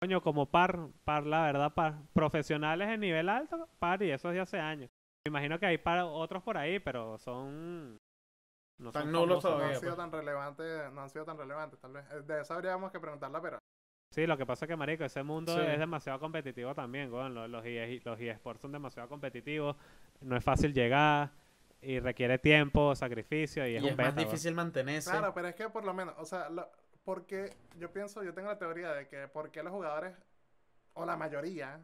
[0.00, 1.94] Coño, como par, par, la verdad, par.
[2.12, 4.90] Profesionales en nivel alto, par, y eso es de hace años.
[5.26, 7.98] Me imagino que hay par, otros por ahí, pero son.
[8.78, 9.42] No Tan son nulos.
[9.44, 9.96] No han sido pues.
[9.96, 12.04] tan relevantes, no han sido tan relevantes, tal vez.
[12.12, 13.58] Eh, De eso habríamos que preguntarla, pero
[14.10, 15.60] Sí, lo que pasa es que, marico, ese mundo Sí.
[15.66, 17.34] es demasiado competitivo también, weón.
[17.34, 19.76] Los, los, EA los eSports son demasiado competitivos.
[20.20, 21.30] No es fácil llegar
[21.82, 24.28] y requiere tiempo, sacrificio y Y es es, un más beta, weón.
[24.30, 25.10] difícil mantenerse.
[25.10, 26.70] Claro, pero es que por lo menos, o sea, lo-
[27.04, 30.14] porque yo pienso, yo tengo la teoría de que por qué los jugadores,
[30.94, 31.80] o la mayoría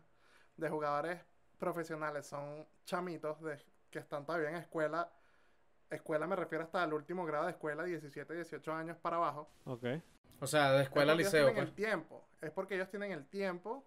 [0.57, 1.21] de jugadores
[1.59, 3.59] profesionales son chamitos de,
[3.91, 5.11] que están todavía en escuela.
[5.97, 9.51] Escuela me refiero hasta el último grado de escuela, 17, 18 años para abajo.
[9.65, 9.85] Ok.
[10.41, 11.49] O sea, de escuela a es porque liceo.
[11.49, 11.69] ellos tienen Pues.
[11.69, 12.29] el tiempo.
[12.41, 13.85] Es porque ellos tienen el tiempo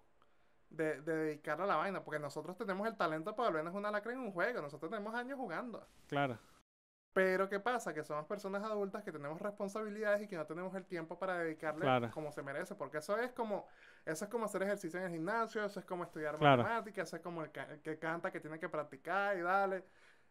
[0.69, 2.03] de, de dedicar a la vaina.
[2.03, 4.61] Porque nosotros tenemos el talento para volvernos una lacra en un juego.
[4.61, 5.85] Nosotros tenemos años jugando.
[6.07, 6.37] Claro.
[7.13, 7.93] Pero ¿qué pasa?
[7.95, 11.81] Que somos personas adultas que tenemos responsabilidades y que no tenemos el tiempo para dedicarle
[11.81, 12.11] Claro.
[12.11, 12.75] como se merece.
[12.75, 13.67] Porque eso es como,
[14.05, 16.61] eso es como hacer ejercicio en el gimnasio, eso es como estudiar Claro.
[16.63, 19.83] matemáticas, eso es como el, ca- el que canta que tiene que practicar y darle.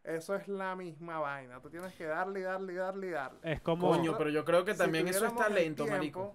[0.07, 1.61] Eso es la misma vaina.
[1.61, 3.39] Tú tienes que darle y darle y darle y darle.
[3.43, 3.91] Es como.
[3.91, 6.35] Coño, pero yo creo que Si también eso es talento, tiempo, marico.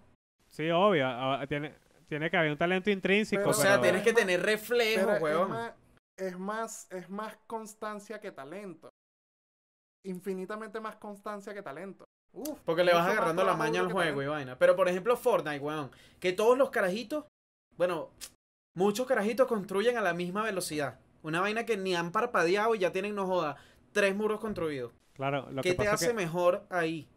[0.50, 1.06] Sí, obvio.
[1.08, 1.74] ah, Tiene,
[2.08, 3.40] tiene que haber un talento intrínseco.
[3.42, 5.56] Pero- O sea, pero- tienes que tener reflejo, weón.
[6.18, 8.90] es más, es más constancia que talento.
[10.04, 12.04] Infinitamente más constancia que talento.
[12.34, 14.58] Uf, Porque le vas agarrando la maña al juego y vaina.
[14.58, 15.92] Pero por ejemplo, Fortnite, weón.
[16.20, 17.26] Que todos los carajitos,
[17.78, 18.10] bueno,
[18.76, 21.00] muchos carajitos construyen a la misma velocidad.
[21.24, 23.58] Una vaina que ni han parpadeado y ya tienen, no joda,
[23.92, 24.94] tres muros construidos.
[25.14, 27.08] Claro, lo ¿Qué que te pasa hace que mejor ahí?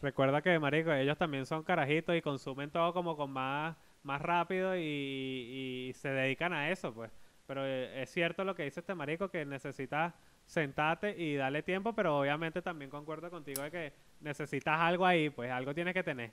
[0.00, 4.76] recuerda que, marico, ellos también son carajitos y consumen todo como con más, más rápido
[4.76, 7.10] y, y se dedican a eso, pues.
[7.46, 10.14] Pero eh, es cierto lo que dice este marico, que necesitas
[10.44, 15.50] sentarte y darle tiempo, pero obviamente también concuerdo contigo de que necesitas algo ahí, pues
[15.50, 16.32] algo tienes que tener.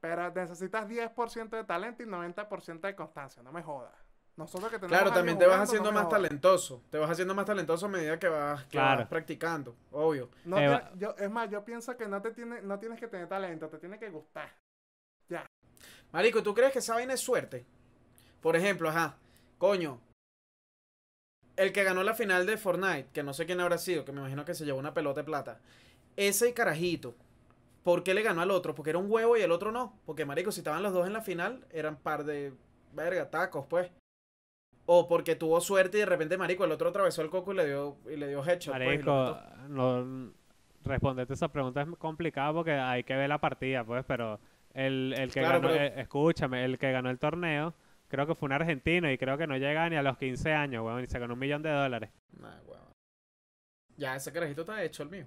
[0.00, 3.42] Pero necesitas 10% de talento y 90% de constancia.
[3.42, 3.94] No me jodas.
[4.42, 6.22] Nosotros que tenemos Claro, también te vas haciendo no más jodas.
[6.22, 6.82] talentoso.
[6.90, 9.00] Te vas haciendo más talentoso a medida que vas, que Claro.
[9.00, 10.30] vas practicando, obvio.
[10.44, 12.98] No Eh, te- va- yo, es más, yo pienso que no te tiene, no tienes
[12.98, 14.50] que tener talento, te tiene que gustar.
[16.12, 17.64] Marico, ¿tú crees que esa vaina es suerte?
[18.42, 19.16] Por ejemplo, ajá,
[19.58, 19.98] coño.
[21.56, 24.20] El que ganó la final de Fortnite, que no sé quién habrá sido, que me
[24.20, 25.60] imagino que se llevó una pelota de plata.
[26.16, 27.14] Ese carajito,
[27.82, 28.74] ¿por qué le ganó al otro?
[28.74, 29.98] Porque era un huevo y el otro no.
[30.04, 32.52] Porque, marico, si estaban los dos en la final, eran par de,
[32.92, 33.90] verga, tacos, pues.
[34.86, 37.66] O porque tuvo suerte y de repente, marico, el otro atravesó el coco y le
[37.66, 38.74] dio, y le dio headshot.
[38.74, 39.68] pues, y Marico, mató.
[39.68, 40.32] no,
[40.84, 44.40] responderte esa pregunta es complicado porque hay que ver la partida, pues, pero
[44.74, 47.74] el, el que Claro, ganó, pero- eh, escúchame, el que ganó el torneo,
[48.08, 50.84] creo que fue un argentino y creo que no llega ni a los 15 años,
[50.84, 52.10] weón, y se ganó un millón de dólares.
[52.40, 52.88] Nah, huevón.
[53.96, 55.26] Ya, ese carajito está hecho el mío.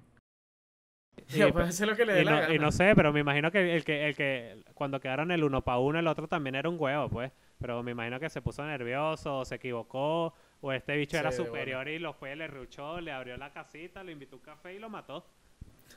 [1.54, 3.50] Puede hacer lo que le dé y, la no, y no sé, pero me imagino
[3.52, 6.68] que el que, el que cuando quedaron el uno para uno, el otro también era
[6.68, 7.32] un huevo, pues.
[7.60, 11.44] Pero me imagino que se puso nervioso, o se equivocó, o este bicho era Sí,
[11.44, 14.74] superior y lo fue, le ruchó, le abrió la casita, lo invitó a un café
[14.74, 15.26] y lo mató.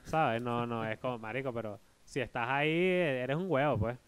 [0.04, 0.40] ¿Sabes?
[0.40, 3.98] No, no, es como marico, pero si estás ahí, eres un huevo, pues.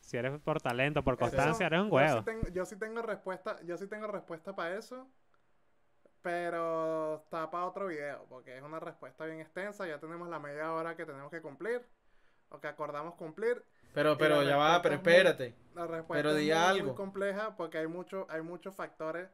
[0.00, 2.18] Si eres por talento, por Eso- constancia, eres un yo huevo.
[2.18, 5.08] sí tengo- Yo sí tengo respuesta, yo sí tengo respuesta para eso.
[6.22, 9.86] Pero está para otro video, porque es una respuesta bien extensa.
[9.88, 11.84] Ya tenemos la media hora que tenemos que cumplir,
[12.48, 13.64] o que acordamos cumplir.
[13.92, 15.54] Pero, pero ya va, pero es muy- espérate.
[15.74, 16.94] La respuesta Pero es di muy, muy algo.
[16.94, 19.28] compleja porque hay mucho, hay muchos factores.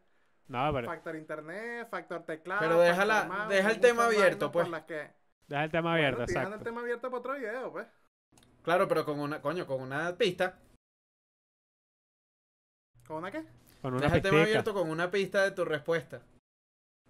[0.49, 2.61] No, pero Factor internet, factor teclado.
[2.61, 4.69] Pero déjala- factor mouse, deja el tema abierto, pues.
[4.87, 5.11] que-
[5.47, 6.57] deja el tema Bueno, abierto, dejando exacto.
[6.57, 7.87] el tema abierto para otro video, pues.
[8.63, 10.59] Claro, pero con una, coño, con una pista.
[13.07, 13.45] ¿Con una qué?
[13.83, 16.21] Con una Deja el tema abierto con una pista de tu respuesta.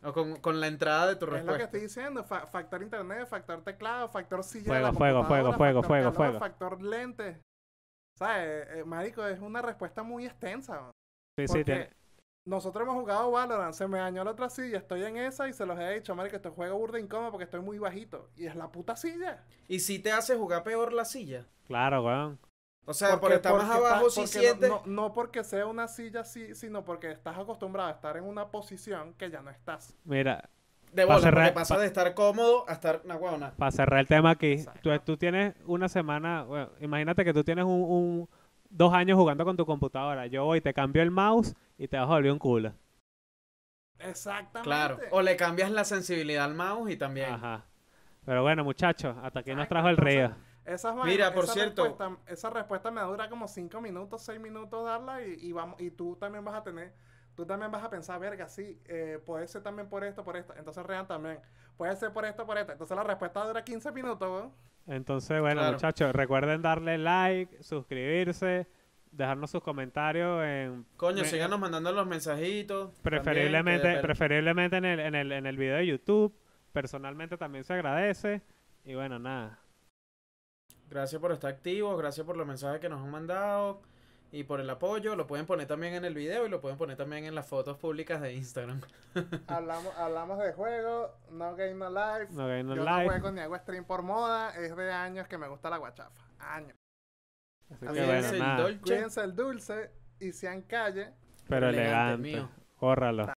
[0.05, 1.65] O con, con la entrada de tu Es lo que respuesta.
[1.65, 2.25] estoy diciendo.
[2.25, 6.13] fa- factor internet, factor teclado, factor silla Fuego, de la fuego, fuego, fuego, factor fuego,
[6.13, 6.39] calor, fuego.
[6.39, 7.41] Factor lente.
[8.17, 8.67] ¿Sabes?
[8.71, 10.81] Eh, marico, es una respuesta muy extensa.
[10.81, 10.91] man.
[11.39, 11.91] Sí, sí, tiene-
[12.47, 15.67] nosotros hemos jugado Valorant, se me dañó la otra silla, estoy en esa y se
[15.67, 18.31] los he dicho, marico, este juego burda incómodo porque estoy muy bajito.
[18.37, 19.45] Y es la puta silla.
[19.69, 21.45] Y si te hace jugar peor la silla.
[21.67, 22.39] Claro, weón.
[22.91, 24.71] O sea, por Porque- estar más porque abajo está- si porque no- sientes.
[24.71, 28.49] No, no porque sea una silla así, sino porque estás acostumbrado a estar en una
[28.49, 29.95] posición que ya no estás.
[30.05, 30.49] Mira,
[30.93, 33.51] de bola, cerrar- porque pasa pa- de estar cómodo a estar una huevona.
[33.59, 37.67] para cerrar el tema aquí, tú, tú tienes una semana, bueno, imagínate que tú tienes
[37.67, 38.29] un, un-
[38.71, 40.27] dos años jugando con tu computadora.
[40.27, 42.73] Yo voy, te cambio el mouse y te vas a volver un culo.
[43.99, 44.63] Exactamente.
[44.63, 44.99] Claro.
[45.11, 47.33] O le cambias la sensibilidad al mouse y también.
[47.33, 47.65] Ajá.
[48.25, 50.33] Pero bueno, muchachos, hasta aquí nos trajo el río.
[51.05, 55.23] Mira, por esa cierto- Respuesta, esa respuesta me dura como 5 minutos, 6 minutos darla
[55.27, 56.93] y, y vamos y tú también vas a tener,
[57.35, 60.55] tú también vas a pensar, verga, sí, eh, puede ser también por esto, por esto.
[60.57, 61.39] Entonces Rean también,
[61.77, 62.73] puede ser por esto, por esto.
[62.73, 64.53] Entonces la respuesta dura 15 minutos, weón.
[64.87, 65.75] Entonces, bueno, Claro.
[65.75, 68.67] muchachos, recuerden darle like, suscribirse,
[69.11, 72.95] dejarnos sus comentarios en Coño, me- síganos mandando los mensajitos.
[72.95, 76.35] también, preferiblemente, que- preferiblemente en el, en el, en el video de YouTube.
[76.73, 78.43] Personalmente también se agradece.
[78.85, 79.59] Y bueno, nada.
[80.91, 83.81] Gracias por estar activos, gracias por los mensajes que nos han mandado
[84.33, 85.17] y por el apoyo.
[85.17, 87.77] Lo pueden poner también en el video y lo pueden poner también en las fotos
[87.77, 88.81] públicas de Instagram.
[89.47, 92.33] hablamos, hablamos de juego, no game no life.
[92.33, 93.05] No game no Yo live.
[93.05, 96.23] no juego ni hago stream por moda, es de años que me gusta la guachafa.
[96.39, 96.75] Años.
[97.81, 98.81] Bueno, Cuídense el dolce.
[98.81, 101.13] Cuídense el dulce y sean calle.
[101.49, 102.23] Pero Elegante, elegante.
[102.23, 102.51] mío.
[102.77, 103.33] Córralo.